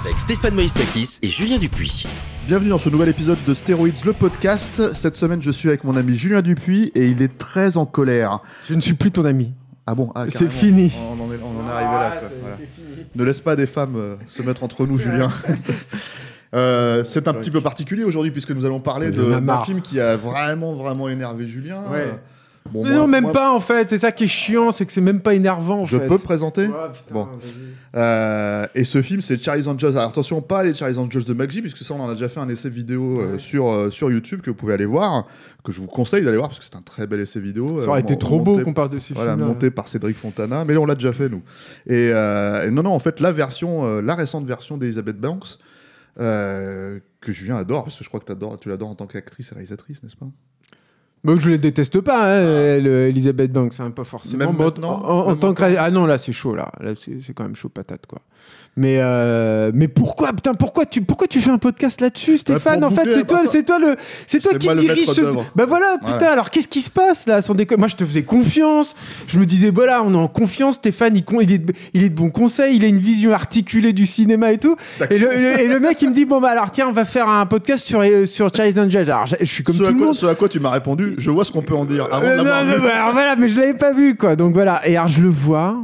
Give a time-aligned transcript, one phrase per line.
[0.00, 2.06] Avec Stéphane Moïsakis et Julien Dupuis.
[2.46, 4.94] Bienvenue dans ce nouvel épisode de Stéroïdes, le podcast.
[4.94, 8.38] Cette semaine, je suis avec mon ami Julien Dupuis et il est très en colère.
[8.68, 9.54] Je ne suis plus ton ami.
[9.86, 10.92] Ah bon ah, C'est fini.
[10.96, 12.16] On en est, on en est arrivé là.
[12.20, 12.28] quoi.
[12.42, 12.56] Voilà.
[13.16, 15.32] Ne laisse pas des femmes euh, se mettre entre nous, Julien.
[16.54, 20.16] Euh, c'est un petit peu particulier aujourd'hui puisque nous allons parler d'un film qui a
[20.16, 21.82] vraiment vraiment énervé Julien.
[21.92, 22.18] Ouais.
[22.72, 23.88] Bon, Mais moi- non, même moi, pas en fait.
[23.88, 26.06] C'est ça qui est chiant, c'est que c'est même pas énervant en Je fait.
[26.06, 27.28] peux présenter Ouais, putain, Bon.
[27.96, 29.96] Euh, et ce film, c'est Charlie's Angels.
[29.96, 32.40] Alors attention, pas les Charlie's Angels de McGee, puisque ça, on en a déjà fait
[32.40, 33.38] un essai vidéo euh, Ouais.
[33.38, 35.26] sur, euh, sur YouTube que vous pouvez aller voir,
[35.64, 37.80] que je vous conseille d'aller voir, parce que c'est un très bel essai vidéo.
[37.80, 39.46] Ça aurait été trop beau qu'on parle de ces Voilà, films.
[39.46, 41.42] monté par Cédric Fontana, mais on l'a déjà fait nous.
[41.86, 45.58] Et, et non, non, en fait, la version, la récente version d'Elizabeth Banks,
[46.16, 49.54] que Julien adore, parce que je crois que t'adores- tu l'adores en tant qu'actrice et
[49.54, 50.26] réalisatrice, n'est-ce pas?
[51.24, 54.38] Bah, je les déteste pas, hein, elle, euh, Elisabeth Banks, hein, pas forcément.
[54.38, 56.94] Même en- maintenant en, en Même tant que ah non là c'est chaud là, là
[56.94, 58.20] c'est c'est quand même chaud patate quoi.
[58.80, 62.92] Mais euh, mais pourquoi putain pourquoi tu pourquoi tu fais un podcast là-dessus Stéphane pour
[62.92, 63.96] En fait c'est toi c'est toi le
[64.28, 65.20] c'est toi qui dirige ce
[65.56, 67.42] bah voilà putain alors qu'est-ce qui se passe là?
[67.42, 68.94] Sans déconner Moi je te faisais confiance,
[69.26, 72.04] je me disais voilà on est en confiance Stéphane il, con- il est de, il
[72.04, 74.76] est de bons conseils, il a une vision articulée du cinéma et tout.
[75.10, 76.92] Et le, et le- et le mec il me dit bon bah alors tiens on
[76.92, 79.10] va faire un podcast sur euh, sur Charlie's Angels.
[79.10, 80.14] Alors je je suis comme ce, tout le quoi, monde.
[80.14, 82.32] ce à quoi tu m'as répondu, je vois ce qu'on peut en dire avant Euh,
[82.34, 84.36] de non, non, bah, alors voilà, mais je l'avais pas vu, quoi.
[84.36, 84.86] Donc voilà.
[84.86, 85.76] Et alors, je le vois.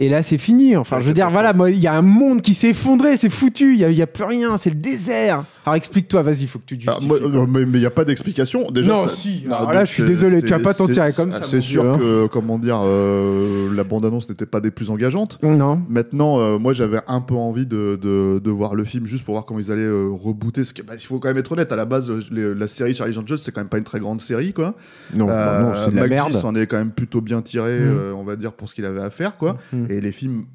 [0.00, 0.76] Et là, c'est fini.
[0.76, 3.74] Enfin, je veux dire, voilà, il y a un monde qui s'est effondré, c'est foutu.
[3.74, 5.42] Il y a, plus rien, c'est le désert.
[5.66, 7.28] Alors, explique-toi, vas-y, il faut que tu Ah, moi, quoi.
[7.28, 8.70] non, mais il n'y a pas d'explication.
[8.70, 9.42] Déjà, Non, ça- si.
[9.48, 11.82] Non, Alors là, je suis désolé, tu vas pas t'en tirer comme ça, C'est sûr
[11.82, 11.98] vieux, hein.
[11.98, 15.38] que, comment dire, euh, la bande-annonce n'était pas des plus engageantes.
[15.42, 15.80] Non.
[15.88, 19.34] Maintenant, euh, moi, j'avais un peu envie de, de, de voir le film juste pour
[19.34, 20.62] voir comment ils allaient euh, rebooter.
[20.62, 21.72] Ce bah, il faut quand même être honnête.
[21.72, 23.98] À la base, euh, les- la série Charlie Angels, c'est quand même pas une très
[23.98, 24.74] grande série, quoi.
[25.14, 26.32] Non, bah non, Euh, c'est de la merde.
[26.34, 27.82] s'en est quand même plutôt bien tiré, Mm.
[27.98, 29.56] euh, on va dire, pour ce qu'il avait à faire, quoi.
[29.72, 29.86] Mm.
[29.88, 30.46] Et les films.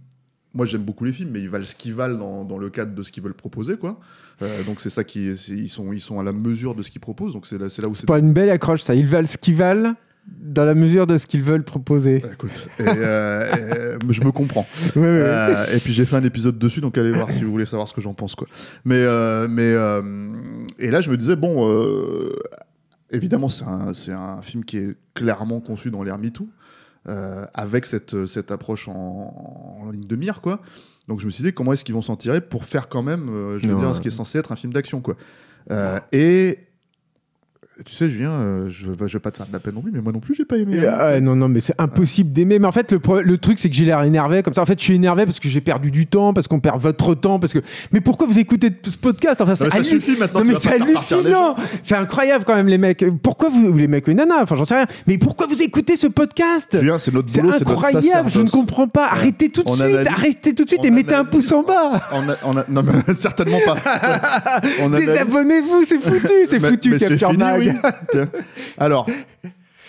[0.56, 2.94] Moi, j'aime beaucoup les films, mais ils valent ce qu'ils valent dans, dans le cadre
[2.94, 4.00] de ce qu'ils veulent proposer, quoi.
[4.44, 7.02] Euh, donc c'est ça qui, ils sont, ils sont à la mesure de ce qu'ils
[7.02, 7.34] proposent.
[7.34, 8.94] Donc c'est là, c'est là où C'est pas une belle accroche, ça.
[8.94, 9.96] Ils valent ce qu'ils valent
[10.26, 12.20] dans la mesure de ce qu'ils veulent proposer.
[12.20, 14.68] Bah, Écoute, et, euh, et, je me comprends.
[14.96, 17.88] Euh, et puis j'ai fait un épisode dessus, donc allez voir si vous voulez savoir
[17.88, 18.48] ce que j'en pense, quoi.
[18.86, 20.02] Mais, euh, mais euh,
[20.80, 22.36] et là, je me disais bon, euh,
[23.12, 26.48] évidemment, c'est un, c'est un film qui est clairement conçu dans l'ère MeToo,
[27.08, 30.62] euh, avec cette, cette approche en, en ligne de mire, quoi.
[31.08, 33.30] Donc je me suis dit comment est-ce qu'ils vont s'en tirer pour faire quand même,
[33.30, 33.96] euh, je veux dire, ouais.
[33.96, 35.16] ce qui est censé être un film d'action, quoi.
[35.72, 36.60] Euh, et
[37.86, 39.92] tu sais, Julien, euh, je, je vais pas te faire de la peine non plus,
[39.92, 40.78] mais moi non plus, j'ai pas aimé.
[40.88, 40.94] Hein.
[40.96, 42.60] ah, non, non, mais c'est impossible d'aimer.
[42.60, 44.62] Mais en fait, le, truc, c'est que j'ai l'air énervé comme ça.
[44.62, 47.16] En fait, je suis énervé parce que j'ai perdu du temps, parce qu'on perd votre
[47.16, 47.60] temps, parce que.
[47.92, 49.42] Mais pourquoi vous écoutez ce podcast?
[49.42, 50.42] Enfin, c'est mais ça hallu- suffit maintenant.
[50.42, 53.04] Non mais c'est hallucinant, c'est incroyable quand même les mecs.
[53.24, 54.86] Pourquoi vous ou les mecs ou les nanas, enfin j'en sais rien.
[55.08, 56.78] Mais pourquoi vous écoutez ce podcast?
[56.80, 59.08] Julien, c'est notre boulot, c'est notre incroyable, je ne comprends pas.
[59.08, 61.64] Arrêtez tout de On suite, analyse- arrêtez tout de suite et mettez un pouce en
[61.64, 62.04] bas.
[62.12, 63.76] On a, on a- non, mais certainement pas.
[64.96, 67.63] Désabonnez-vous, c'est foutu, c'est foutu Capture Mag.
[67.64, 68.22] Oui.
[68.78, 69.08] Alors,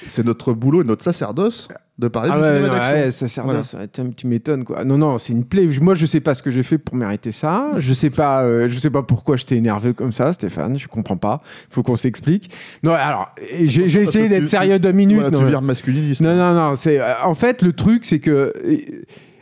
[0.09, 1.69] c'est notre boulot et notre sacerdoce
[1.99, 4.85] de parler Ah du ouais, non, ouais, sacerdoce, ouais, tiens, tu m'étonnes quoi.
[4.85, 5.67] Non non, c'est une plaie.
[5.81, 7.71] Moi je sais pas ce que j'ai fait pour mériter ça.
[7.79, 10.77] Je sais pas, euh, je sais pas pourquoi je t'ai énervé comme ça, Stéphane.
[10.79, 11.41] Je comprends pas.
[11.71, 12.51] Faut qu'on s'explique.
[12.83, 13.33] Non alors,
[13.65, 15.17] j'ai essayé d'être sérieux deux minutes.
[15.17, 16.21] Voilà, non, tu mais- vires masculiniste.
[16.21, 16.77] Non, non, non.
[16.77, 18.83] C'est euh, en fait le truc, c'est que euh,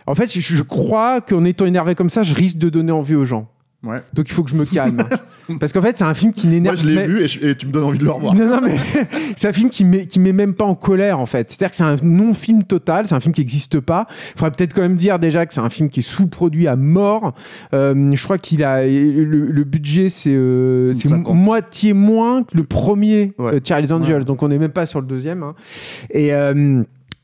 [0.07, 3.15] en fait, je, je crois qu'en étant énervé comme ça, je risque de donner envie
[3.15, 3.49] aux gens.
[3.83, 4.03] Ouais.
[4.13, 5.03] Donc il faut que je me calme.
[5.59, 6.77] Parce qu'en fait, c'est un film qui Moi, n'énerve.
[6.77, 8.35] je l'ai mais- vu et, je- et tu me donnes envie de le revoir.
[8.35, 8.77] Non, non, mais
[9.37, 11.51] c'est un film qui met, qui met même pas en colère, en fait.
[11.51, 14.07] C'est-à-dire que c'est un non-film total, c'est un film qui n'existe pas.
[14.35, 16.77] Il faudrait peut-être quand même dire déjà que c'est un film qui est sous-produit à
[16.77, 17.35] mort.
[17.75, 18.83] Euh, je crois qu'il a.
[18.87, 21.35] Le, le budget, c'est euh, c'est 50.
[21.37, 23.55] moitié moins que le premier Ouais.
[23.55, 24.19] euh, Charlie's Angels.
[24.19, 24.25] Ouais.
[24.25, 25.43] Donc on n'est même pas sur le deuxième.
[25.43, 25.55] hein.
[26.11, 26.31] Et.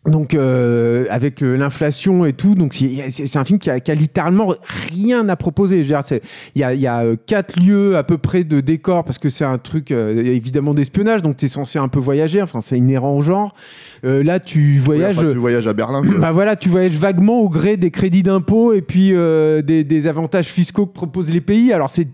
[0.06, 2.74] Donc euh, avec euh, l'inflation et tout, donc
[3.10, 4.54] c'est un film qui a, qui a littéralement
[4.90, 5.80] rien à proposer.
[5.80, 9.28] Il y a, y a euh, quatre lieux à peu près de décor parce que
[9.28, 12.40] c'est un truc euh, évidemment d'espionnage, donc tu es censé un peu voyager.
[12.40, 13.54] Enfin, c'est inhérent au genre.
[14.04, 15.18] Euh, là, tu voyages.
[15.18, 16.02] tu voyages à Berlin.
[16.18, 20.06] Bah voilà, tu voyages vaguement au gré des crédits d'impôt et puis euh, des, des
[20.06, 21.72] avantages fiscaux que proposent les pays.
[21.72, 22.08] Alors c'est-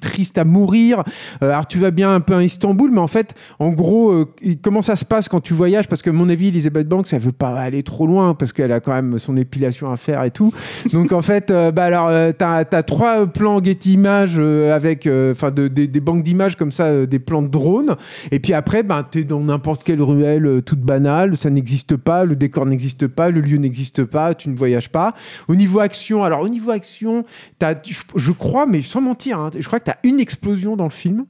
[0.00, 1.04] triste à mourir.
[1.40, 4.26] Alors tu vas bien un peu à Istanbul, mais en fait, en gros, euh,
[4.62, 5.86] comment ça se passe quand tu voyages?
[5.88, 8.72] Parce que à mon avis, Elizabeth Banks, elle veut pas aller trop loin parce qu'elle
[8.72, 10.52] a quand même son épilation à faire et tout.
[10.92, 15.06] Donc en fait, euh, bah alors euh, t'as as trois plans Getty Images euh, avec,
[15.06, 17.96] euh, enfin de- des- des banques d'images comme ça, des plans de drones.
[18.30, 22.36] Et puis après, ben t'es dans n'importe quelle ruelle toute banale, ça n'existe pas, le
[22.36, 25.12] décor n'existe pas, le lieu n'existe pas, tu ne voyages pas.
[25.48, 27.24] Au niveau action, alors au niveau action,
[27.60, 30.90] je, je crois, mais sans mentir, hein, je crois que t'as une explosion dans le
[30.90, 31.26] film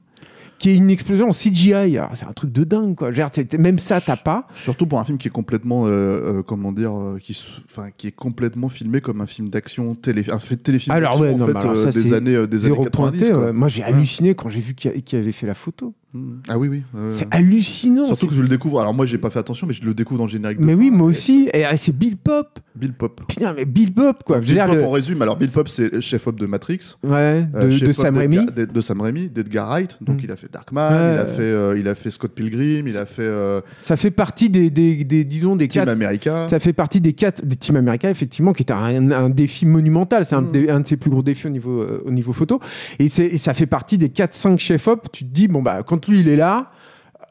[0.61, 1.73] qui est une explosion en CGI.
[1.73, 3.09] Alors, c'est un truc de dingue, quoi.
[3.57, 4.45] Même ça, t'as pas.
[4.53, 7.35] Surtout pour un film qui est complètement, euh, euh, comment dire, euh, qui,
[7.65, 11.33] enfin, qui est complètement filmé comme un film d'action, télé, un fait téléfilm Alors, ouais,
[11.33, 12.91] en non, fait, mais alors ça, des années, des années 90.
[12.91, 13.33] pointé.
[13.33, 13.51] ouais.
[13.51, 15.95] Moi, j'ai halluciné quand j'ai vu qu'il avait fait la photo.
[16.49, 16.83] Ah oui, oui.
[17.09, 18.05] C'est hallucinant.
[18.05, 18.79] Surtout que je le découvre.
[18.81, 20.59] Alors moi, j'ai pas fait attention, mais je le découvre dans le générique.
[20.59, 21.49] Mais oui, moi aussi.
[21.53, 22.59] Et c'est Bill Pop.
[22.75, 23.21] Bill Pop.
[23.27, 24.39] Putain, mais Bill Pop, quoi.
[24.39, 25.21] Bill Pop, le- on résume.
[25.21, 26.95] Alors Bill Pop, c'est chef-op de Matrix.
[27.03, 28.45] Ouais, de, Euh, de Sam Raimi.
[28.45, 29.97] De, Sam Raimi, d'Edgar Wright.
[30.01, 30.21] Donc Mm.
[30.25, 31.13] il a fait Darkman, Ouais.
[31.15, 34.11] il, a fait, euh, il a fait Scott Pilgrim, il a fait euh, Ça fait
[34.11, 35.93] partie des, des, des- disons, des Team quatre.
[35.93, 36.47] America.
[36.49, 40.25] Ça fait partie des quatre des Team America, effectivement, qui est un, un défi monumental.
[40.25, 40.69] C'est un, Mm.
[40.69, 42.59] un de ses plus gros défis au niveau, au niveau photo.
[42.99, 45.07] Et ça fait partie des 4-5 chefs-op.
[45.11, 46.71] Tu te dis, bon, bah, quand lui, il est là,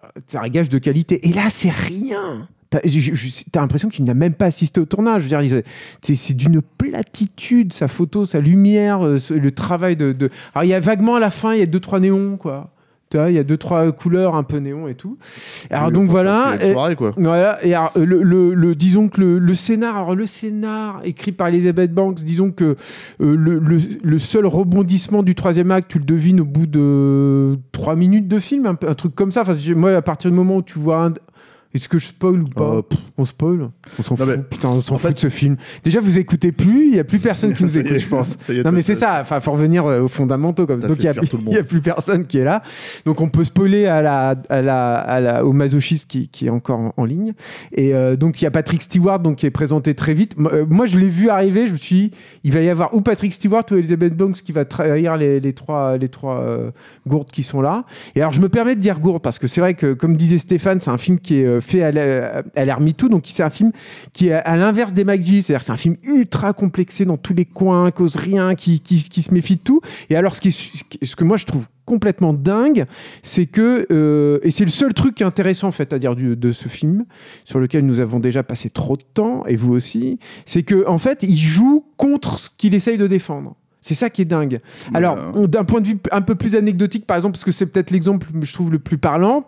[0.04, 1.28] euh, c'est un gage de qualité.
[1.28, 2.48] Et là, c'est rien.
[2.70, 5.22] T'as l'impression qu'il n'a même pas assisté au tournage.
[5.24, 5.62] Je veux dire,
[6.02, 10.74] c'est d'une platitude, sa photo, sa lumière, euh, le travail de, de- Alors, il y
[10.74, 12.72] a vaguement à la fin, il y a deux, trois néons, quoi.
[13.12, 15.18] Il y a deux, trois couleurs un peu néon et tout.
[15.70, 16.54] Alors, Oui, donc voilà.
[16.62, 17.12] Et- soirée, quoi.
[17.16, 21.32] voilà, et alors, le, le- le- disons que le, le scénar, alors le scénar écrit
[21.32, 22.76] par Elizabeth Banks, disons que
[23.20, 28.28] euh, le, seul rebondissement du troisième acte, tu le devines au bout de trois minutes
[28.28, 29.42] de film, un, truc comme ça.
[29.42, 31.12] Enfin, moi, à partir du moment où tu vois un...
[31.72, 32.82] Est-ce que je spoil ou pas Euh,
[33.16, 34.26] On spoil On s'en fout.
[34.26, 35.56] mais- Putain, on s'en en fout fait- de ce film.
[35.84, 38.36] Déjà, vous écoutez plus, il y a plus personne qui nous écoute, je pense.
[38.48, 39.18] est, Non, mais c'est ça.
[39.22, 40.66] Enfin, faut revenir euh, aux fondamentaux.
[40.66, 40.80] Comme.
[40.80, 42.62] Donc, il y a, y a plus personne qui est là.
[43.06, 46.50] Donc, on peut spoiler à la, à la, à la, au masochiste qui, qui est
[46.50, 47.34] encore en, en ligne.
[47.72, 50.34] Et euh, donc, il y a Patrick Stewart donc, qui est présenté très vite.
[50.36, 51.66] Moi, je l'ai vu arriver.
[51.68, 52.10] Je me suis dit,
[52.42, 55.52] il va y avoir ou Patrick Stewart ou Elizabeth Banks qui va trahir les, les
[55.52, 56.70] trois, les trois euh,
[57.06, 57.84] gourdes qui sont là.
[58.16, 60.38] Et alors, je me permets de dire gourde parce que c'est vrai que, comme disait
[60.38, 61.90] Stéphane, c'est un film qui est fait à
[62.64, 63.08] l'ère MeToo.
[63.08, 63.72] Donc, c'est un film
[64.12, 65.42] qui est à l'inverse des McGee.
[65.42, 69.22] C'est-à-dire, c'est un film ultra complexé dans tous les coins, cause rien, qui, qui, qui
[69.22, 69.80] se méfie de tout.
[70.08, 72.86] Et alors, ce, qui est, ce que moi je trouve complètement dingue,
[73.22, 76.14] c'est que, euh, et c'est le seul truc qui est intéressant en fait à dire
[76.14, 77.04] du- de ce film,
[77.44, 80.98] sur lequel nous avons déjà passé trop de temps, et vous aussi, c'est que en
[80.98, 83.56] fait, il joue contre ce qu'il essaye de défendre.
[83.82, 84.60] C'est ça qui est dingue.
[84.94, 87.90] Alors, d'un point de vue un peu plus anecdotique, par exemple, parce que c'est peut-être
[87.90, 89.46] l'exemple, je trouve, le plus parlant.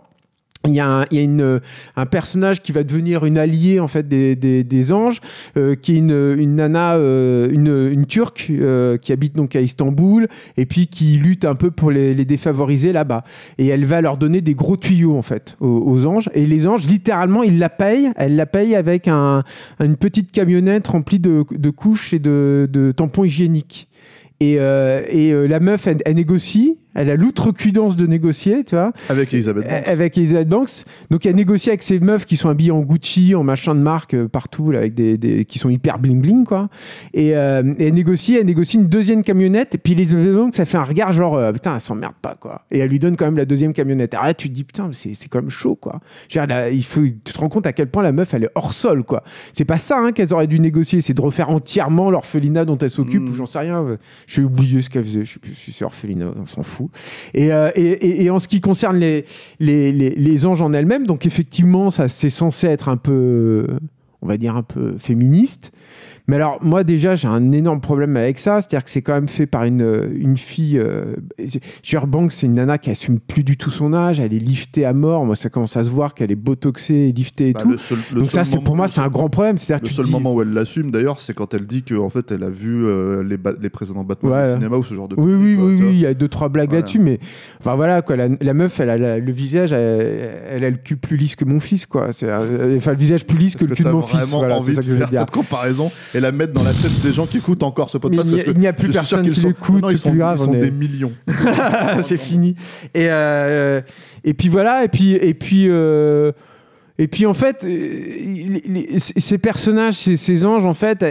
[0.69, 1.61] Il y a, un, il y a une,
[1.97, 5.21] un personnage qui va devenir une alliée en fait des, des, des anges,
[5.57, 9.61] euh, qui est une, une nana, euh, une, une turque euh, qui habite donc à
[9.61, 13.25] Istanbul et puis qui lutte un peu pour les, les défavorisés là-bas.
[13.59, 16.31] Et elle va leur donner des gros tuyaux en fait aux, aux anges.
[16.33, 18.13] Et les anges, littéralement, ils la payent.
[18.15, 19.43] Elle la paye avec un,
[19.81, 23.89] une petite camionnette remplie de, de couches et de, de tampons hygiéniques.
[24.39, 26.79] Et, euh, et euh, la meuf, elle, elle négocie.
[26.95, 29.83] Elle a l'outrecuidance de négocier, tu vois Avec Elisabeth Banks.
[29.89, 30.85] avec Elizabeth Banks.
[31.11, 34.15] Donc elle négocie avec ces meufs qui sont habillées en Gucci, en machin de marque
[34.15, 36.69] euh, partout, là, avec des, des- qui sont hyper bling bling quoi.
[37.15, 39.75] Et, euh, et elle négocie, elle négocie une deuxième camionnette.
[39.75, 42.63] Et puis Elizabeth Banks, ça fait un regard genre euh, putain, elle s'emmerde pas quoi.
[42.71, 44.15] Et elle lui donne quand même la deuxième camionnette.
[44.15, 46.01] Alors là, tu te dis putain, c'est c'est quand même chaud quoi.
[46.29, 48.35] Je veux dire, là, il faut, tu te rends compte à quel point la meuf
[48.35, 49.23] elle est hors sol quoi.
[49.53, 52.91] C'est pas ça hein, qu'elles auraient dû négocier, c'est de refaire entièrement l'orphelinat dont elle
[52.91, 53.29] s'occupe Mm.
[53.31, 53.83] ou j'en sais rien.
[53.83, 53.97] euh,
[54.27, 55.25] J'ai oublié ce qu'elle faisait.
[55.25, 56.82] Je sais plus si c'est orphelinat, on s'en fout.
[57.35, 59.25] Et, euh, et, en ce qui concerne les,
[59.61, 63.67] les anges en elles-mêmes, donc effectivement, ça c'est censé être un peu,
[64.23, 65.73] on va dire un peu féministe.
[66.29, 68.61] Mais alors, moi, déjà, j'ai un énorme problème avec ça.
[68.61, 70.79] C'est-à-dire que c'est quand même fait par une, une fille.
[70.79, 71.17] Euh,
[72.07, 74.21] Banks, c'est une nana qui assume plus du tout son âge.
[74.21, 75.25] Elle est liftée à mort.
[75.25, 77.71] Moi, ça commence à se voir qu'elle est botoxée et liftée et Bah, tout.
[77.71, 79.59] le seul- le Donc, ça, c'est pour moi, c'est un grand problème.
[79.59, 82.11] C'est-à-dire Le seul dis- moment où elle l'assume d'ailleurs, c'est quand elle dit que en
[82.11, 84.51] fait elle a vu euh, les, les précédents Batman Ouais.
[84.53, 85.17] au cinéma ou ce genre de.
[85.19, 86.81] Oui, oui, quoi, oui, oui, il y a deux, trois blagues Voilà.
[86.83, 87.19] là-dessus, mais
[87.61, 90.77] enfin voilà, quoi, la, la meuf, elle a la- le visage, elle, elle a le
[90.77, 92.11] cul plus lisse que mon fils, quoi.
[92.23, 94.31] Euh, enfin, le visage plus lisse que le cul de mon fils.
[94.31, 97.13] Voilà, envie c'est ça de faire cette comparaison et la mettre dans la tête des
[97.13, 99.97] gens qui écoutent encore ce Mais podcast il n'y a, plus personne qui l'écoute, c'est
[99.97, 100.39] sont, plus grave.
[100.41, 101.13] ils sont est- des millions.
[102.01, 102.55] c'est fini.
[102.95, 103.81] Et, euh,
[104.25, 106.33] et puis voilà, et puis, et puis, euh,
[106.99, 111.05] et puis en fait, euh, ces personnages, ces, anges, en fait,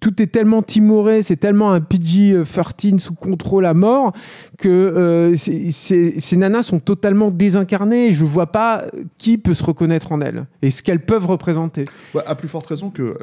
[0.00, 4.12] tout est tellement timoré, c'est tellement un PG-13 sous contrôle à mort
[4.58, 8.08] que euh, ces nanas sont totalement désincarnées.
[8.08, 8.84] Et je vois pas
[9.16, 11.86] qui peut se reconnaître en elles et ce qu'elles peuvent représenter.
[12.14, 13.16] Ouais, à plus forte raison que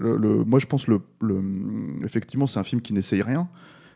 [0.45, 1.01] moi je pense le,
[2.03, 3.47] effectivement c'est un film qui n'essaye rien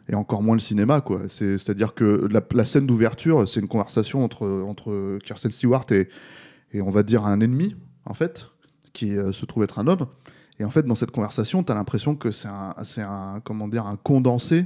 [0.09, 1.03] et encore moins le cinéma.
[1.27, 5.85] C'est à dire que la, la scène d'ouverture c'est une conversation entre entre Kirsten Stewart
[5.91, 6.07] et
[6.73, 7.75] et on va dire un ennemi
[8.05, 8.47] en fait
[8.93, 10.05] qui euh, se trouve être un homme.
[10.59, 13.87] Et en fait, dans cette conversation, tu as l'impression que c'est un, un, comment dire,
[13.87, 14.65] un condensé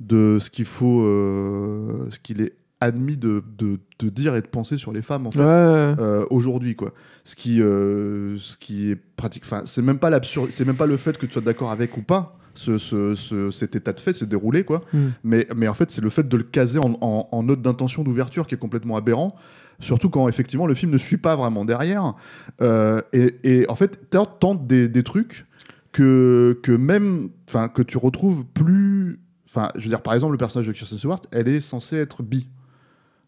[0.00, 4.46] de ce qu'il faut, euh, ce qu'il est admis de, de, de dire et de
[4.46, 5.44] penser sur les femmes en fait ouais.
[5.46, 6.92] euh, aujourd'hui quoi.
[7.24, 9.44] Ce qui, euh, ce qui est pratique.
[9.46, 11.96] Enfin, c'est même pas l'absurde, c'est même pas le fait que tu sois d'accord avec
[11.96, 12.36] ou pas.
[12.54, 14.82] Ce, ce- ce- cet état de fait se dérouler quoi.
[14.92, 14.98] Mm.
[15.24, 18.02] Mais, mais en fait, c'est le fait de le caser en, en- en note d'intention
[18.02, 19.34] d'ouverture qui est complètement aberrant.
[19.82, 22.14] Surtout quand effectivement le film ne suit pas vraiment derrière.
[22.62, 25.46] Euh, et, et en fait, tu tentes des, des trucs
[25.92, 29.20] que, que même, enfin, que tu retrouves plus.
[29.46, 32.22] Enfin, je veux dire, par exemple, le personnage de Kirsten Stewart, elle est censée être
[32.22, 32.48] bi.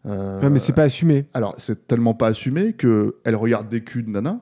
[0.07, 1.25] Euh, Ouais, mais c'est pas assumé.
[1.33, 4.39] alors, c'est tellement pas assumé que elle regarde des culs de nana.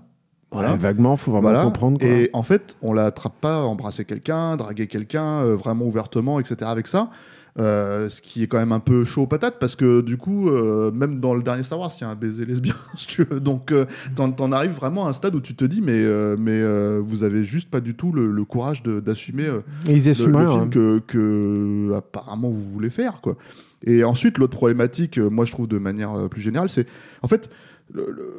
[0.51, 0.71] Voilà.
[0.73, 1.63] Ouais, vaguement, faut vraiment Voilà.
[1.63, 1.99] comprendre.
[1.99, 2.07] Quoi.
[2.07, 6.39] Et en fait, on la attrape pas à embrasser quelqu'un, draguer quelqu'un, euh, vraiment ouvertement,
[6.39, 6.57] etc.
[6.65, 7.09] avec ça.
[7.59, 10.49] Euh, ce qui est quand même un peu chaud aux patates parce que du coup,
[10.49, 12.73] euh, même dans le dernier Star Wars, il y a un baiser lesbien.
[12.97, 13.39] si tu veux.
[13.39, 16.03] Donc, euh, t'en, arrives vraiment à un stade où tu te dis, mais,
[16.37, 16.61] mais
[16.99, 20.67] vous avez juste pas du tout le, le courage d'assumer le, le film hein.
[20.71, 23.35] que, que apparemment vous voulez faire quoi.
[23.85, 26.87] Et ensuite l'autre problématique, moi je trouve de manière plus générale, c'est
[27.21, 27.49] en fait
[27.93, 28.33] le- le-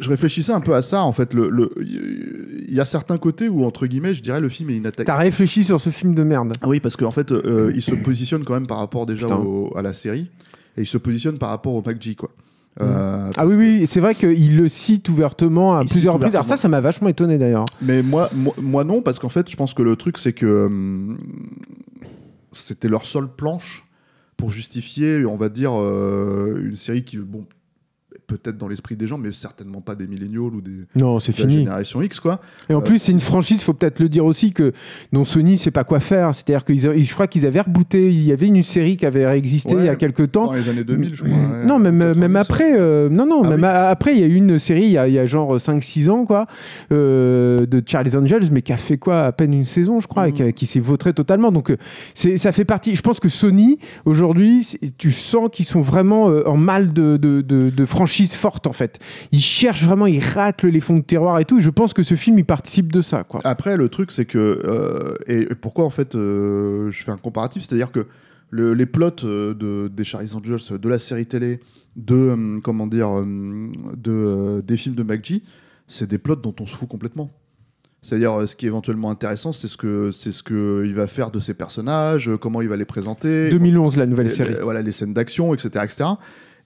[0.00, 1.34] je réfléchissais un peu à ça en fait.
[1.34, 4.76] Le, le- il y a certains côtés où entre guillemets je dirais le film est
[4.76, 5.06] inattaquable.
[5.06, 6.52] T'as réfléchi sur ce film de merde.
[6.62, 9.76] Ah Oui parce qu'en fait euh, il se positionne quand même par rapport déjà au-
[9.76, 10.30] à la série
[10.76, 12.30] et il se positionne par rapport au MacG quoi.
[12.80, 16.34] Euh, Ah oui, oui, c'est vrai qu'il le cite ouvertement à Il plusieurs reprises.
[16.34, 17.66] Alors ça, ça m'a vachement étonné d'ailleurs.
[17.80, 20.66] Mais moi, moi, moi non, parce qu'en fait, je pense que le truc, c'est que
[20.66, 21.16] hum,
[22.50, 23.84] c'était leur seule planche
[24.36, 27.44] pour justifier, on va dire, euh, une série qui, bon,
[28.26, 31.58] peut-être dans l'esprit des gens, mais certainement pas des milléniaux ou des Non, c'est fini.
[31.58, 32.40] génération X, quoi.
[32.68, 34.72] Et en Euh, plus, c'est une franchise, faut peut-être le dire aussi, que
[35.12, 36.34] dont Sony sait pas quoi faire.
[36.34, 38.10] C'est-à-dire qu'ils, je crois qu'ils avaient rebooté.
[38.12, 40.46] Il y avait une série qui avait existé Ouais, il y a quelques temps.
[40.46, 41.36] Dans les années 2000, je crois.
[41.66, 43.66] non, même, 90, même après, euh, non, non, Ah même oui.
[43.66, 45.58] a- après, il y a eu une série il y a, il y a genre
[45.60, 46.46] 5-6 ans, quoi,
[46.92, 50.28] euh, de Charlie's Angels, mais qui a fait quoi, à peine une saison, je crois,
[50.28, 50.36] et Mhm.
[50.36, 51.52] qui, a- qui s'est vautré totalement.
[51.52, 51.74] Donc,
[52.14, 52.94] c'est, ça fait partie.
[52.94, 57.40] Je pense que Sony, aujourd'hui, c'est- tu sens qu'ils sont vraiment en mal de, de,
[57.40, 58.98] de, de franchise forte, en fait.
[59.32, 61.58] Ils cherchent vraiment, ils raclent les fonds de terroir et tout.
[61.58, 63.40] Et je pense que ce film, il participe de ça, quoi.
[63.44, 64.38] Après, le truc, c'est que.
[64.64, 68.06] euh, et pourquoi, en fait, euh, je fais un comparatif C'est-à-dire que
[68.50, 71.60] le- les plots euh, de, des Charlie's Angels, de la série télé,
[71.96, 72.60] de.
[72.62, 73.10] comment dire.
[73.96, 75.40] de, des films de MacG,
[75.88, 77.30] c'est des plots dont on se fout complètement.
[78.02, 81.30] C'est-à-dire, ce qui est éventuellement intéressant, c'est ce que c'est ce que il va faire
[81.30, 84.56] de ses personnages, comment il va les présenter, 2011, la nouvelle série.
[84.62, 86.04] voilà, les scènes d'action, etc., etc.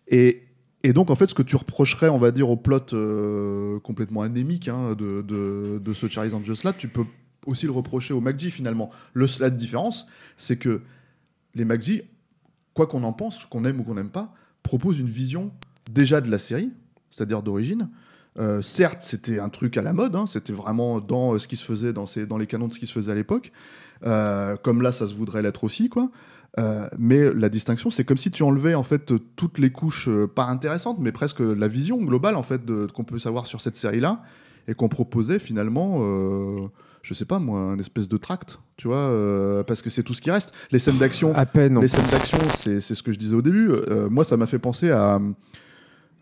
[0.09, 0.43] Et,
[0.85, 4.23] et donc, en fait, ce que tu reprocherais, on va dire, au plot euh, complètement
[4.23, 7.05] anémique hein, de, de, de ce Charlie's Angels-là, tu peux
[7.47, 8.91] aussi le reprocher au MacG, finalement.
[9.13, 10.07] Le, la différence,
[10.37, 10.83] c'est que
[11.55, 12.05] les MacG,
[12.75, 14.33] quoi qu'on en pense, qu'on aime ou qu'on n'aime pas,
[14.63, 15.53] proposent une vision
[15.91, 16.71] déjà de la série,
[17.11, 17.89] c'est-à-dire d'origine.
[18.39, 21.57] Euh, certes, c'était un truc à la mode, hein, c'était vraiment dans euh, ce qui
[21.57, 23.51] se faisait, dans, dans les canons de ce qui se faisait à l'époque.
[24.01, 26.09] Comme là, ça se voudrait l'être aussi, quoi.
[26.59, 30.27] Euh, mais la distinction, c'est comme si tu enlevais en fait toutes les couches euh,
[30.27, 32.63] pas intéressantes, mais presque la vision globale en fait
[32.93, 34.23] qu'on peut savoir sur cette série-là,
[34.67, 36.67] et qu'on proposait finalement, euh,
[37.03, 40.15] je sais pas moi, un espèce de tract, tu vois, euh, parce que c'est tout
[40.15, 40.53] ce qui reste.
[40.71, 41.79] Les scènes d'action, À peine.
[41.79, 43.71] en les scènes d'action, c'est ce que je disais au début.
[44.11, 45.21] Moi, ça m'a fait penser à,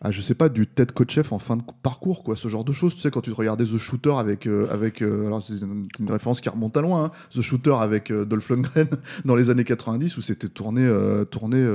[0.03, 2.73] à, je sais pas, du Ted Kotcheff en fin de parcours, quoi, ce genre de
[2.73, 2.95] choses.
[2.95, 6.11] Tu sais, quand tu regardais The Shooter avec, euh, avec euh, alors c'est une, une
[6.11, 8.89] référence qui remonte à loin, hein, The Shooter avec euh, Dolph Lundgren
[9.25, 10.87] dans les années 90 où c'était tourné,
[11.31, 11.67] tourné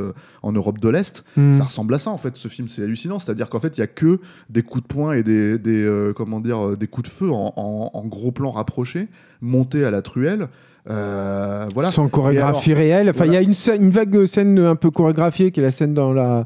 [0.43, 1.23] en Europe de l'Est.
[1.35, 1.51] Hmm.
[1.51, 3.17] Ça ressemble à ça en fait, ce film, c'est hallucinant.
[3.19, 6.39] C'est-à-dire qu'en fait, il y a que des coups de poing et des, des comment
[6.39, 9.07] dire, des coups de feu en, en- en gros plan rapprochés,
[9.41, 10.47] montés à la truelle.
[10.89, 11.91] Euh, voilà.
[11.91, 13.09] Sans chorégraphie alors, réelle.
[13.09, 13.41] Enfin, il voilà.
[13.41, 16.11] y a une, scène- une vague scène un peu chorégraphiée qui est la scène dans
[16.13, 16.45] la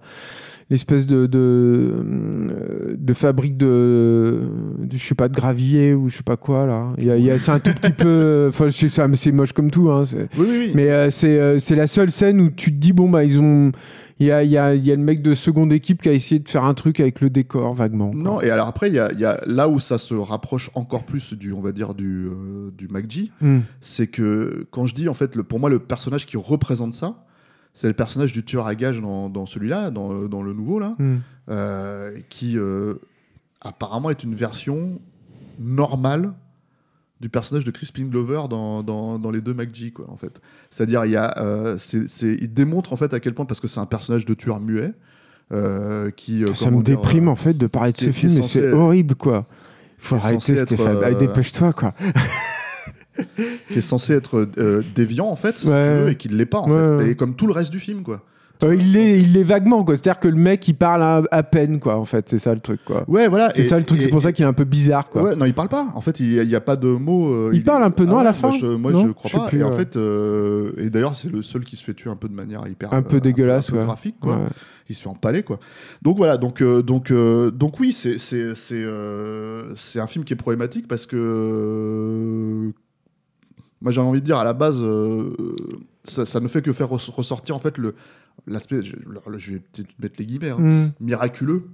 [0.69, 4.41] l'espèce de de, euh, de fabrique de,
[4.79, 6.93] de, je sais pas de gravier ou je sais pas quoi là.
[6.97, 8.49] Il y a, il y a- c'est un tout petit peu.
[8.49, 9.91] Enfin, c'est moche comme tout.
[9.91, 10.71] Hein, c'est- Oui, oui, oui.
[10.75, 13.39] mais euh, c'est euh, c'est la seule scène où tu te dis bon bah ils
[13.39, 13.71] ont
[14.19, 16.39] il y a, y, a, y a le mec de seconde équipe qui a essayé
[16.39, 18.11] de faire un truc avec le décor vaguement.
[18.11, 18.21] quoi.
[18.23, 21.03] Non, et alors après, il y a, y a là où ça se rapproche encore
[21.03, 23.59] plus du, on va dire, du, euh, du MacG, Hmm.
[23.81, 27.25] c'est que quand je dis, en fait, le, pour moi, le personnage qui représente ça,
[27.75, 30.95] c'est le personnage du tueur à gages dans, dans celui-là, dans, dans le nouveau, là,
[30.97, 31.17] Hmm.
[31.49, 32.95] euh, qui euh,
[33.61, 34.99] apparemment est une version
[35.59, 36.31] normale
[37.19, 40.41] du personnage de Crispin Glover dans, dans, dans les deux MacG, quoi, en fait.
[40.71, 41.77] C'est-à-dire, il, y a, euh,
[42.21, 44.93] il démontre, en fait, à quel point, parce que c'est un personnage de tueur muet,
[46.15, 46.43] qui...
[46.55, 49.45] Ça me dire, déprime en fait de parler de ce film, mais c'est horrible quoi.
[49.97, 51.93] Faut arrêter Stéphane, dépêche-toi quoi.
[53.71, 56.45] qui est censé être euh, déviant en fait, si tu veux, et qui ne l'est
[56.45, 58.21] pas en Ouais, fait, et comme tout le reste du film quoi.
[58.63, 59.95] Euh, il l'est, il l'est vaguement, quoi.
[59.97, 61.97] C'est-à-dire que le mec, il parle à, à peine, quoi.
[61.97, 63.03] En fait, c'est ça le truc, quoi.
[63.09, 63.49] Ouais, voilà.
[63.53, 63.99] C'est et- ça le truc.
[63.99, 65.23] et- C'est pour ça qu'il est un peu bizarre, quoi.
[65.23, 65.87] Ouais, non, il parle pas.
[65.93, 67.33] En fait, il n'y a, il a pas de mots.
[67.33, 69.29] euh, Il parle un peu, non, à la fin Moi, je, moi, Non je crois
[69.29, 69.47] Je pas.
[69.47, 69.75] plus, et en ouais.
[69.77, 72.65] fait, euh, et d'ailleurs, c'est le seul qui se fait tuer un peu de manière
[72.65, 72.93] hyper.
[72.93, 73.85] Un peu euh, dégueulasse, un peu ouais.
[73.85, 74.37] graphique, quoi.
[74.37, 74.43] Ouais.
[74.87, 75.59] Il se fait empaler, quoi.
[76.01, 76.37] Donc voilà.
[76.37, 80.87] Donc, euh, donc, euh, donc oui, c'est c'est c'est euh, un film qui est problématique
[80.87, 82.71] parce que euh,
[83.85, 85.31] moi, j'ai envie de dire à la base, euh,
[86.03, 87.95] ça, ça ne fait que faire res- ressortir en fait le
[88.47, 88.81] l'aspect.
[88.81, 88.95] Je,
[89.37, 90.49] je vais peut-être mettre les guillemets.
[90.49, 90.89] hein, Hmm.
[90.99, 91.67] miraculeux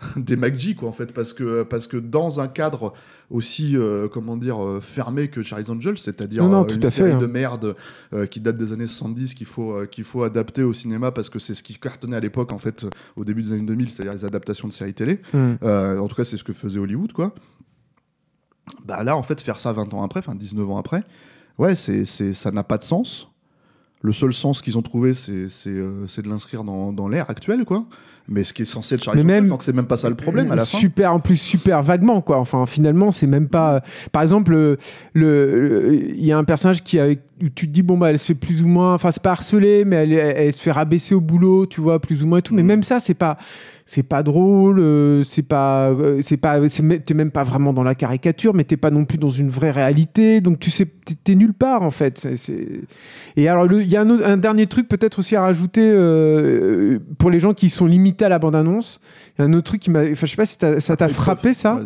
[0.16, 2.94] des MacG quoi en fait parce que parce que dans un cadre
[3.28, 6.96] aussi euh, comment dire euh, fermé que Charlie's Angels c'est-à-dire euh, tout une à fait,
[7.02, 7.18] série hein.
[7.18, 7.76] de merde
[8.14, 11.38] euh, qui date des années 70 qu'il faut qu'il faut adapter au cinéma parce que
[11.38, 12.86] c'est ce qui cartonnait à l'époque en fait
[13.16, 15.20] au début des années 2000 c'est-à-dire les adaptations de séries télé.
[15.34, 17.34] Euh, en tout cas c'est ce que faisait Hollywood quoi
[18.86, 21.02] bah là en fait faire ça 20 ans après enfin 19 ans après
[21.60, 23.28] ouais c'est ça n'a pas de sens
[24.02, 27.84] le seul sens qu'ils ont trouvé, c'est euh, de l'inscrire dans, dans l'ère actuelle, quoi.
[28.28, 30.56] Mais ce qui est censé être Mais même- c'est même pas ça le problème à
[30.56, 30.78] la fin.
[30.78, 32.38] Super, en plus super vaguement quoi.
[32.38, 33.82] Enfin, finalement, c'est même pas.
[34.10, 34.78] Par exemple, le-
[35.12, 36.98] le- il y a un personnage qui
[37.54, 38.94] tu te dis bon bah elle se fait plus ou moins.
[38.94, 41.98] Enfin, c'est pas harcelé, mais elle, elle, elle se fait rabaisser au boulot, tu vois,
[42.00, 42.54] plus ou moins et tout.
[42.54, 42.66] Mais Mm.
[42.66, 43.36] même ça, c'est pas.
[43.92, 47.72] C'est pas drôle, euh, c'est pas, euh, c'est pas, c'est me- t'es même pas vraiment
[47.72, 50.86] dans la caricature, mais t'es pas non plus dans une vraie réalité, donc tu sais,
[51.24, 52.24] t'es- nulle part en fait.
[53.36, 57.00] Et alors, il y a un, autre- un dernier truc peut-être aussi à rajouter euh,
[57.18, 59.00] pour les gens qui sont limités à la bande-annonce.
[59.36, 60.02] Il y a un autre truc qui m'a.
[60.02, 61.80] Enfin, je sais pas si ça t'a frappé ça.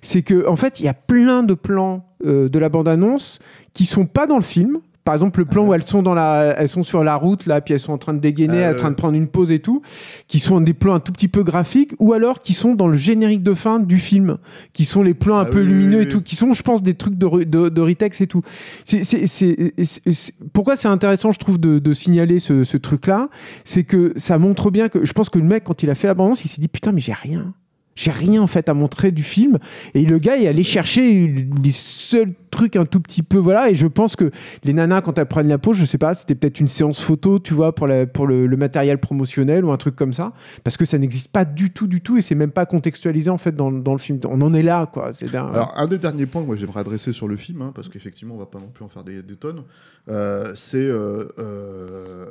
[0.00, 3.40] C'est que en fait, il y a plein de plans euh, de la bande-annonce
[3.72, 4.78] qui sont pas dans le film.
[5.08, 5.68] Par exemple, le plan Ah.
[5.68, 7.98] où elles sont dans la, elles sont sur la route là, puis elles sont en
[7.98, 9.80] train de dégainer, Ah, en train de prendre une pause et tout,
[10.26, 12.96] qui sont des plans un tout petit peu graphiques, ou alors qui sont dans le
[12.98, 14.36] générique de fin du film,
[14.74, 16.92] qui sont les plans un Ah peu lumineux et tout, qui sont, je pense, des
[16.92, 18.42] trucs de, de, de Ritex et tout.
[18.84, 23.30] C'est, c'est, c'est- pourquoi c'est intéressant, je trouve, de, de signaler ce, ce truc-là,
[23.64, 26.08] c'est que ça montre bien que, je pense que le mec, quand il a fait
[26.08, 27.54] la bande-annonce, il s'est dit putain, mais j'ai rien.
[27.98, 29.58] J'ai rien en fait à montrer du film.
[29.94, 31.26] Et le gars est allé chercher
[31.62, 33.70] les seuls trucs un tout petit peu voilà.
[33.70, 34.30] Et je pense que
[34.62, 37.38] les nanas quand elles prennent la pause je sais pas c'était peut-être une séance photo
[37.40, 40.32] tu vois pour, la, pour le, le matériel promotionnel ou un truc comme ça.
[40.62, 43.38] Parce que ça n'existe pas du tout du tout et c'est même pas contextualisé en
[43.38, 44.20] fait dans, dans le film.
[44.28, 45.12] On en est là quoi.
[45.12, 45.54] C'est dingue.
[45.54, 48.36] Alors, un des derniers points que moi j'aimerais adresser sur le film, hein, parce qu'effectivement,
[48.36, 49.64] on va pas non plus en faire des, des tonnes,
[50.08, 52.26] euh, c'est euh, euh,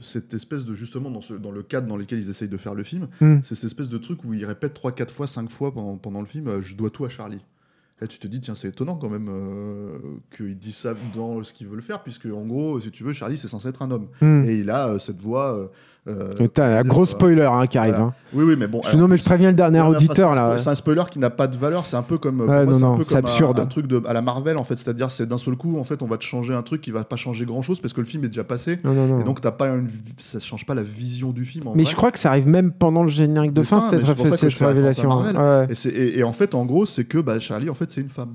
[0.00, 2.74] cette espèce de, justement, dans, ce, dans le cadre dans lequel ils essayent de faire
[2.74, 3.38] le film, Hmm.
[3.42, 6.20] c'est cette espèce de truc où ils répètent 3, 4 fois, 5 fois pendant, pendant
[6.20, 7.44] le film euh, Je dois tout à Charlie.
[8.00, 9.98] Et tu te dis, tiens, c'est étonnant quand même euh,
[10.36, 13.36] qu'ils disent ça dans ce qu'ils veulent faire, puisque en gros, si tu veux, Charlie,
[13.36, 14.08] c'est censé être un homme.
[14.20, 14.44] Hmm.
[14.44, 15.70] Et il a euh, cette voix.
[16.06, 18.06] Euh, Putain, un gros euh, spoiler hein, qui arrive voilà.
[18.10, 18.14] hein.
[18.32, 18.80] Oui, oui, mais bon.
[18.82, 20.56] Je- alors, non mais je préviens le dernier auditeur là.
[20.56, 21.84] C'est un spoiler qui n'a pas de valeur.
[21.86, 22.40] C'est un peu comme.
[22.40, 23.58] Ouais, non, un peu comme un- absurde.
[23.60, 24.76] Un, truc de, à la Marvel, en fait.
[24.76, 27.04] C'est-à-dire, c'est d'un seul coup, en fait, on va te changer un truc qui va
[27.04, 28.78] pas changer grand-chose parce que le film est déjà passé.
[28.84, 29.20] Non, non, non.
[29.20, 31.66] Et donc, t'as pas une, ça change pas la vision du film.
[31.66, 31.90] En mais vrai.
[31.90, 34.04] je crois que ça arrive même pendant le générique de fin fin, cette,
[34.60, 35.10] révélation.
[35.18, 35.66] Ouais.
[35.70, 38.00] Et, c'est- et- et en fait, en gros, c'est que bah, Charlie, en fait, c'est
[38.00, 38.34] une femme.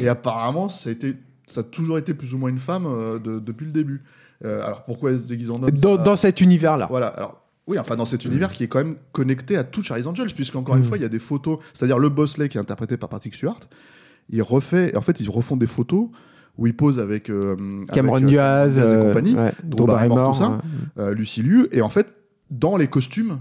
[0.00, 3.18] Et apparemment, ça a, été, ça a toujours été plus ou moins une femme euh,
[3.18, 4.02] de- depuis le début.
[4.44, 7.08] Euh, alors, pourquoi elle se déguise en homme dans, ça- dans cet univers là Voilà,
[7.08, 7.38] alors.
[7.68, 10.56] Oui, enfin dans cet univers qui est quand même connecté à tout Charlie's Angels, puisque
[10.56, 13.08] encore une fois, il y a des photos, c'est-à-dire le Bosley qui est interprété par
[13.08, 13.60] Patrick Stewart,
[14.30, 16.08] il refait, en fait, ils refont des photos
[16.58, 20.16] où il pose avec euh, Cameron avec, euh, Diaz, et euh, compagnie, ouais, Drew Barrymore,
[20.16, 20.50] Barrymore, tout ça.
[20.50, 21.02] ouais.
[21.10, 22.08] euh, Lucy Liu, et en fait,
[22.50, 23.38] dans les costumes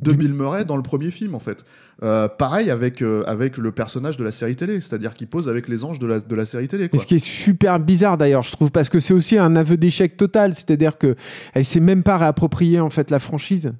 [0.00, 1.64] de Bill Murray dans le premier film, en fait.
[2.02, 5.68] Euh, pareil avec, euh, avec le personnage de la série télé, c'est-à-dire qu'il pose avec
[5.68, 6.84] les anges de la, de la série télé.
[6.84, 6.98] Et Quoi.
[7.00, 10.16] ce qui est super bizarre d'ailleurs, je trouve, parce que c'est aussi un aveu d'échec
[10.16, 11.14] total, c'est-à-dire que
[11.52, 13.72] elle s'est même pas réappropriée en fait la franchise.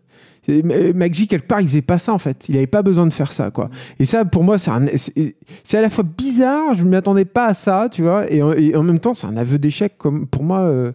[0.49, 3.07] Et M- McGee quelque part il faisait pas ça en fait, il avait pas besoin
[3.07, 3.71] de faire ça quoi.
[3.99, 7.55] Et ça pour moi c'est un- à la fois bizarre, je ne m'attendais pas à
[7.55, 10.43] ça, tu vois, et en, et en même temps c'est un aveu d'échec comme pour
[10.43, 10.61] moi.
[10.61, 10.93] euh,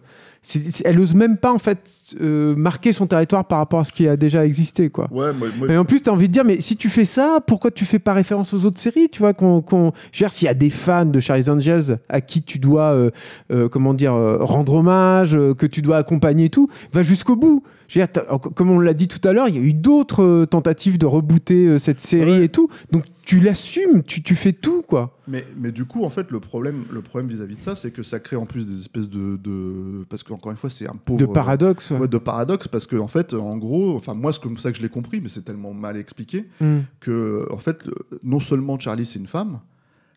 [0.84, 1.78] elle ose même pas en fait
[2.20, 5.08] euh, marquer son territoire par rapport à ce qui a déjà existé quoi.
[5.10, 7.04] Ouais, moi, moi, Et en plus, tu as envie de dire, mais si tu fais
[7.04, 10.28] ça, pourquoi tu fais pas référence aux autres séries Tu vois, qu'on, qu'on- je veux
[10.28, 13.10] dire, s'il y a des fans de Charlie's Angels à qui tu dois, euh,
[13.50, 17.62] euh, comment dire, euh, rendre hommage, que tu dois accompagner et tout, va jusqu'au bout.
[17.88, 18.06] Dire,
[18.54, 21.06] comme on l'a dit tout à l'heure, il y a eu d'autres euh, tentatives de
[21.06, 22.44] rebooter euh, cette série Ouais.
[22.44, 22.68] et tout.
[22.90, 25.18] Donc tu l'assumes, tu, tu fais tout, quoi.
[25.26, 28.02] Mais, mais du coup, en fait, le problème, le problème vis-à-vis de ça, c'est que
[28.04, 30.04] ça crée en plus des espèces de, de...
[30.08, 31.90] parce qu'encore une fois, c'est un pauvre De paradoxe.
[31.90, 34.76] ouais, de paradoxe parce que en fait, en gros, enfin moi, c'est comme ça que
[34.78, 36.80] je l'ai compris, mais c'est tellement mal expliqué Hmm.
[37.00, 37.84] que en fait,
[38.22, 39.60] non seulement Charlie c'est une femme,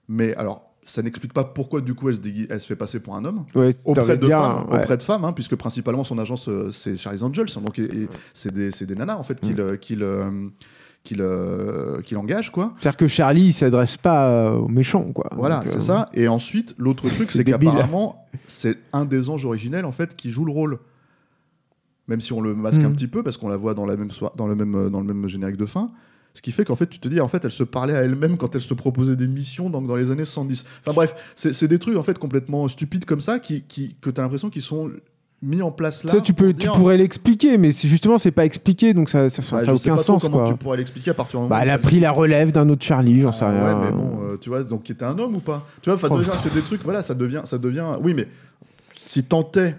[0.07, 2.99] mais alors ça n'explique pas pourquoi du coup elle se, déguise- elle se fait passer
[2.99, 4.79] pour un homme Ouais, auprès de, femmes, ouais.
[4.79, 7.83] auprès de femmes, hein, puisque principalement son agence euh, c'est Charlie's Angels, hein, donc et-
[8.03, 10.49] et c'est des, nanas en fait qu'il euh, qu'il euh,
[11.03, 12.73] qu'il euh, engage quoi.
[12.77, 15.29] C'est-à-dire que Charlie, il s'adresse pas aux méchants, quoi.
[15.35, 16.09] Voilà, c'est euh, ça.
[16.13, 20.43] Et ensuite, l'autre truc, C'est qu'apparemment, c'est un des anges originels en fait qui joue
[20.45, 20.79] le rôle.
[22.07, 22.95] même si on le masque un Mm.
[22.95, 25.05] petit peu parce qu'on la voit dans, la même soi- dans, le même, dans le
[25.13, 25.91] même générique de fin.
[26.39, 28.37] Ce qui fait qu'en fait, tu te dis, en fait, elle se parlait à elle-même
[28.37, 30.63] quand elle se proposait des missions donc dans les années 70.
[30.85, 34.09] Enfin bref, c'est c'est des trucs en fait complètement stupides comme ça qui, qui, que
[34.09, 34.89] tu as l'impression qu'ils sont
[35.41, 36.11] mis en place là.
[36.13, 39.29] ça, tu, peux, tu dire- pourrais l'expliquer, mais c'est- justement, c'est pas expliqué, donc ça,
[39.29, 40.21] ça, ça Bah, aucun pas trop sens.
[40.23, 40.47] comment Quoi.
[40.47, 42.85] tu pourrais l'expliquer à partir du moment Bah, elle a pris la relève d'un autre
[42.85, 43.79] Charlie, j'en sais Ah, rien.
[43.81, 45.67] Ouais, mais bon, euh, tu vois, donc qui était un homme ou pas?
[45.81, 46.43] Tu vois, enfin, Oh, déjà, putain.
[46.43, 47.85] c'est des trucs, voilà, ça devient, ça devient.
[48.01, 48.29] Oui, mais
[49.01, 49.75] si tant est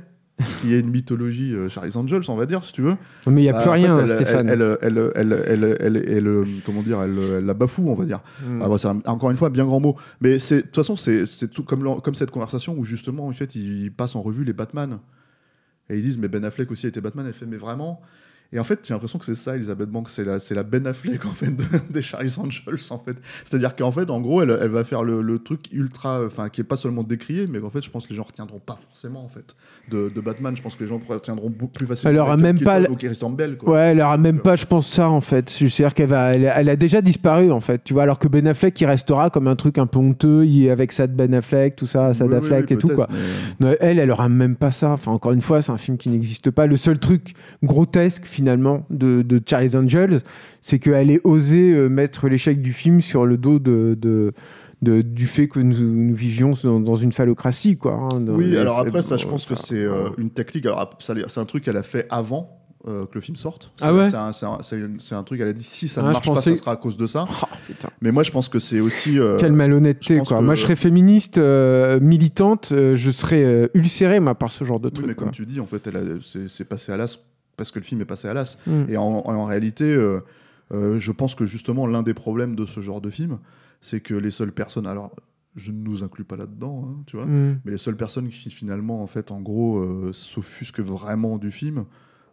[0.60, 2.96] qu'il y ait une mythologie euh, Charlie's Angels, on va dire, si tu veux.
[3.26, 4.48] Mais il n'y a bah, plus en rien, Stéphane.
[4.48, 8.20] Elle, elle, elle, elle, euh, comment dire, elle, elle la bafoue, on va dire.
[8.46, 8.62] Mm.
[8.62, 9.96] Ah, c'est un- encore une fois un bien grand mot.
[10.20, 13.90] Mais de toute façon, c'est tout comme, comme cette conversation où justement, en fait, ils
[13.90, 14.98] passent en revue les Batman.
[15.88, 17.26] Et ils disent, mais Ben Affleck aussi était Batman.
[17.26, 18.00] Elle fait, mais vraiment
[18.52, 20.84] Et en fait, j'ai l'impression que c'est ça, Elisabeth Banks, c'est la, c'est la Ben
[20.86, 23.16] Affleck en fait de- des Charlie's Angels en fait.
[23.44, 26.60] C'est-à-dire qu'en fait, en gros, elle, elle va faire le, le truc ultra, enfin, qui
[26.60, 29.24] est pas seulement décrié, mais qu'en fait, je pense que les gens retiendront pas forcément
[29.24, 29.54] en fait
[29.88, 30.56] de, de Batman.
[30.56, 32.10] Je pense que les gens retiendront beaucoup plus facilement.
[32.10, 33.56] Elle aura même Keaton pas ou Christian Bell.
[33.56, 33.72] Quoi.
[33.74, 35.48] Ouais, elle aura même Donc, pas, je pense, ça en fait.
[35.48, 38.02] C'est-à-dire qu'elle va, elle, elle a déjà disparu en fait, tu vois.
[38.02, 40.90] Alors que Ben Affleck, il restera comme un truc un peu honteux, il est avec
[40.90, 43.06] Sad Ben Affleck, tout ça, Sad Oui, oui, Affleck oui, et tout quoi.
[43.12, 43.18] mais-
[43.68, 44.90] Non, elle, elle aura même pas ça.
[44.90, 46.66] Enfin, encore une fois, c'est un film qui n'existe pas.
[46.66, 50.20] Le seul truc grotesque finalement de, de Charlie's Angels,
[50.62, 54.32] c'est qu'elle ait osé euh, mettre l'échec du film sur le dos de, de-
[54.80, 57.92] de- du fait que nous, nous vivions dans, dans une phallocratie, quoi.
[58.12, 58.24] hein.
[58.28, 60.64] Oui, alors après, ça, je pense que c'est euh, une technique.
[60.64, 62.56] Alors, c'est un truc qu'elle a fait avant
[62.88, 63.70] euh, que le film sorte.
[63.82, 64.30] Ah C'est- ouais
[65.02, 66.72] C'est un, truc, elle a dit si ça Ah, ne je marche pas, ça sera
[66.72, 67.26] à cause de ça.
[67.28, 67.46] oh.
[68.00, 69.18] Mais moi, je pense que c'est aussi.
[69.18, 70.38] euh, Quelle malhonnêteté, quoi.
[70.38, 74.64] que- Moi, je serais féministe, euh, militante, euh, je serais euh, ulcéré, moi, par ce
[74.64, 75.06] genre de oui, truc.
[75.08, 75.26] mais quoi.
[75.26, 75.90] comme tu dis, en fait,
[76.48, 77.18] c'est passé à l'as
[77.56, 78.58] parce que le film est passé à l'as.
[78.66, 78.84] Mm.
[78.88, 80.20] Et en, en réalité, euh,
[80.72, 83.38] euh, je pense que justement, l'un des problèmes de ce genre de film,
[83.80, 84.86] c'est que les seules personnes.
[84.86, 85.14] Alors,
[85.56, 87.26] je ne nous inclus pas là-dedans, hein, tu vois.
[87.26, 87.60] Mm.
[87.64, 91.84] Mais les seules personnes qui finalement, en fait, en gros, euh, s'offusquent vraiment du film,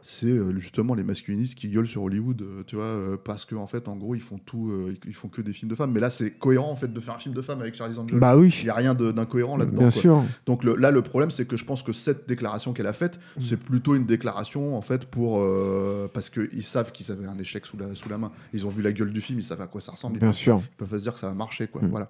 [0.01, 3.67] c'est euh, justement les masculinistes qui gueulent sur Hollywood, euh, tu vois, euh, parce qu'en
[3.67, 4.71] fait, en gros, ils font tout,
[5.05, 5.91] ils- font que des films de femmes.
[5.91, 8.19] Mais là, c'est cohérent en fait de faire un film de femmes avec Charlie's Angels.
[8.19, 9.79] Bah Il oui, n'y a rien d'incohérent là-dedans.
[9.79, 10.01] bien quoi.
[10.01, 10.23] sûr.
[10.45, 13.19] Donc le- là, le problème, c'est que je pense que cette déclaration qu'elle a faite,
[13.37, 13.41] Mm.
[13.41, 17.65] c'est plutôt une déclaration en fait pour euh, parce qu'ils savent qu'ils avaient un échec
[17.65, 18.31] sous la sous la main.
[18.53, 20.15] Ils ont vu la gueule du film, ils savent à quoi ça ressemble.
[20.15, 20.61] Ils Bien peuvent- sûr.
[20.63, 21.81] Ils peuvent se dire que ça va marcher, quoi.
[21.81, 21.87] Mm.
[21.89, 22.09] Voilà.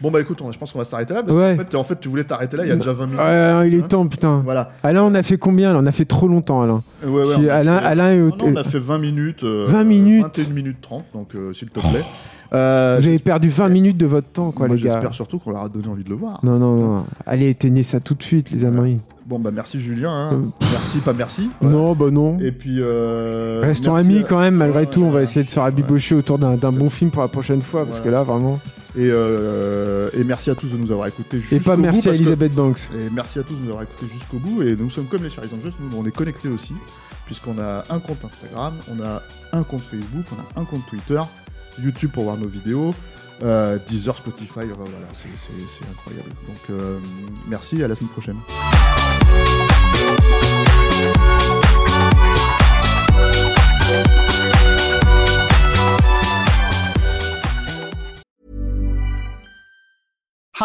[0.00, 1.22] Bon bah écoute, on- je pense qu'on va s'arrêter là.
[1.22, 1.56] Parce Ouais.
[1.56, 2.64] qu'en fait, en fait, tu voulais t'arrêter là.
[2.64, 3.20] Il y a déjà 20 minutes.
[3.20, 4.42] Ouais, il est Hein temps, putain.
[4.44, 4.72] Voilà.
[4.82, 5.78] Alain, on a fait combien là?
[5.82, 6.82] On a fait trop longtemps, Alain.
[7.06, 9.44] Ouais, Puis Alain, fait- Alain est au- Non, non, on a fait 20 minutes.
[9.44, 10.22] euh, 20 minutes.
[10.38, 12.02] 21 minutes 30, donc euh, s'il te plaît.
[12.52, 14.92] Euh, Vous avez perdu 20 minutes de votre temps, quoi, moi, les gars.
[14.92, 16.38] J'espère surtout qu'on leur a donné envie de le voir.
[16.44, 17.04] Non, non, non.
[17.26, 19.00] Allez, éteignez ça tout de suite, les amis.
[19.26, 20.10] Bon bah merci Julien.
[20.12, 20.30] hein.
[20.34, 20.66] Euh.
[20.70, 21.48] Merci, pas merci.
[21.62, 22.38] Non, bah non.
[22.40, 22.76] Et puis.
[22.78, 25.02] euh, Restons merci amis à- quand même, malgré Ouais, tout.
[25.02, 28.00] On va essayer de se rabibocher autour d'un bon film pour la prochaine fois, parce
[28.00, 28.58] que là, vraiment.
[28.96, 31.82] Et, euh, et merci à tous de nous avoir écoutés jusqu'au Et pas bout.
[31.82, 32.80] merci à parce que- Elisabeth Banks.
[32.94, 34.62] Et merci à tous de nous avoir écoutés jusqu'au bout.
[34.62, 36.74] Et nous sommes comme les Charlies Angels, nous on est connectés aussi,
[37.26, 39.20] puisqu'on a un compte Instagram, on a
[39.52, 41.20] un compte Facebook, on a un compte Twitter,
[41.82, 42.94] YouTube pour voir nos vidéos,
[43.42, 46.30] euh, Deezer, Spotify, voilà, c'est incroyable.
[46.46, 46.98] Donc euh,
[47.48, 48.36] merci, à la semaine prochaine.